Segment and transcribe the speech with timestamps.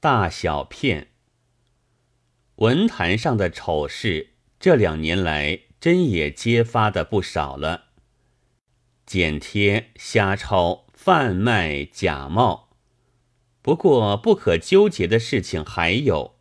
[0.00, 1.08] 大小片。
[2.56, 7.86] 文坛上的丑事，这两年来真也揭发的不少了。
[9.04, 12.70] 剪贴、瞎抄、贩卖、假冒。
[13.60, 16.36] 不过不可纠结的事情还有，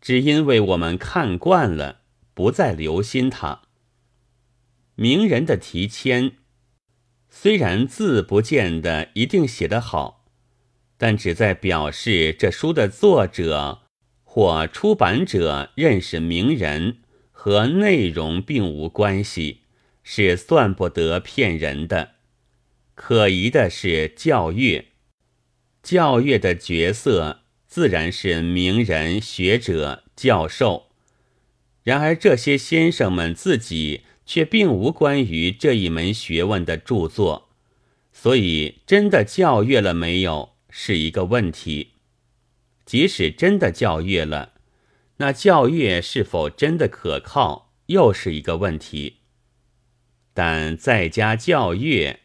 [0.00, 2.00] 只因为我们看惯了，
[2.34, 3.62] 不再留心它。
[4.96, 6.32] 名人的题签，
[7.28, 10.19] 虽然字不见得一定写得好，
[11.00, 13.84] 但只在表示这书的作者
[14.22, 16.98] 或出版者认识名人，
[17.32, 19.62] 和内容并无关系，
[20.02, 22.10] 是算不得骗人的。
[22.94, 24.88] 可疑的是教育，
[25.82, 30.88] 教育的角色自然是名人、学者、教授，
[31.82, 34.02] 然而这些先生们自己。
[34.26, 37.48] 却并无关于这一门学问的著作，
[38.12, 41.94] 所以真的教阅了没有是一个问题。
[42.86, 44.54] 即使真的教阅了，
[45.18, 49.18] 那教阅是否真的可靠又是一个问题。
[50.32, 52.20] 但在家教阅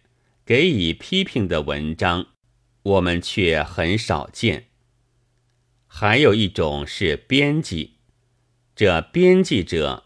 [0.46, 2.28] 给予批评的文章，
[2.84, 4.68] 我们却很少见。
[5.88, 7.98] 还有一种是编辑，
[8.76, 10.04] 这编辑者。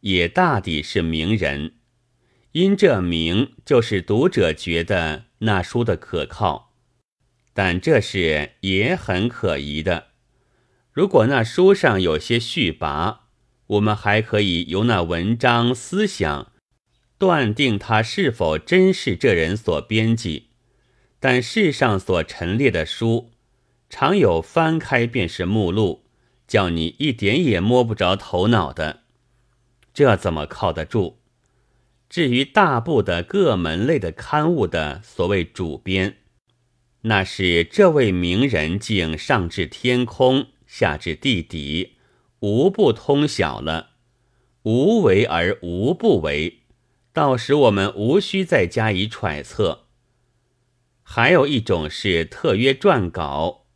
[0.00, 1.76] 也大抵是名人，
[2.50, 6.71] 因这名就是读者觉得那书的可靠，
[7.52, 10.08] 但这是也很可疑的。
[10.90, 13.18] 如果那书上有些序跋，
[13.66, 16.52] 我们还可以由那文章思想
[17.18, 20.48] 断定他是否真是这人所编辑。
[21.18, 23.30] 但世上所陈列的书，
[23.88, 26.04] 常有翻开便是目录，
[26.48, 29.02] 叫你一点也摸不着头脑的。
[29.94, 31.18] 这怎么靠得住？
[32.08, 36.16] 至于大部的各门类的刊物的所谓主编，
[37.02, 41.96] 那是这位名人竟上至天空，下至地底，
[42.40, 43.90] 无不通晓了，
[44.62, 46.60] 无为而无不为，
[47.12, 49.86] 到时我们无需再加以揣测。
[51.02, 53.66] 还有一种是特约撰稿，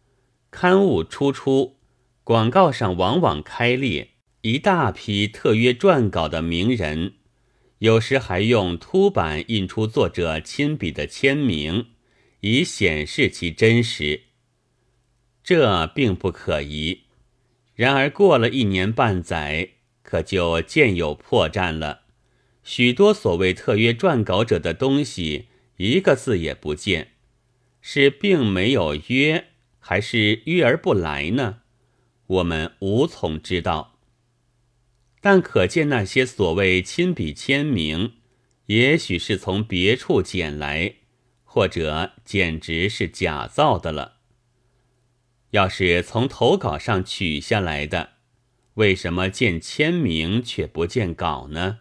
[0.50, 1.76] 刊物初出，
[2.22, 4.10] 广告上往往开列。
[4.42, 7.14] 一大批特约撰稿的名人，
[7.78, 11.86] 有时还用凸版印出作者亲笔的签名，
[12.40, 14.22] 以显示其真实。
[15.42, 17.02] 这并不可疑。
[17.74, 19.70] 然而过了一年半载，
[20.02, 22.02] 可就渐有破绽了。
[22.64, 27.12] 许多所谓特约撰稿者的东西，一个字也不见，
[27.80, 29.48] 是并没有约，
[29.78, 31.58] 还是约而不来呢？
[32.26, 34.00] 我们无从知道。
[35.20, 38.14] 但可见那些所谓亲笔签名，
[38.66, 40.94] 也许是从别处捡来，
[41.56, 44.16] 或者简直是假造的了。
[45.52, 48.10] 要是从投稿上取下来的，
[48.74, 51.78] 为什么见签名却不见稿呢？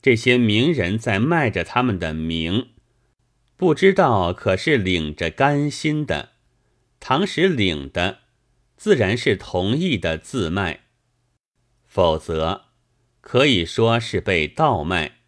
[0.00, 2.70] 这些名人在卖着他们的名，
[3.58, 6.30] 不知道可是领着甘心的。
[7.00, 8.20] 倘使领的，
[8.78, 10.86] 自然是同意的自卖。
[11.84, 12.68] 否则，
[13.20, 15.18] 可以说是被盗卖。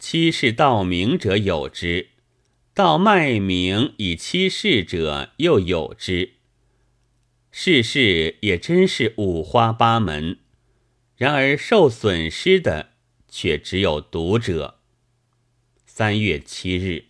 [0.00, 2.08] 欺世盗名者有之，
[2.76, 6.34] 道卖名以欺世者又有之。
[7.50, 10.40] 世事也真是五花八门。
[11.16, 12.90] 然而受损失的
[13.30, 14.80] 却只有读者。
[15.86, 17.06] 三月七日。